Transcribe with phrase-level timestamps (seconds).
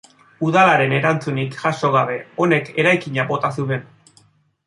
[0.45, 3.85] Udalaren erantzunik jaso gabe, honek eraikina bota zuen.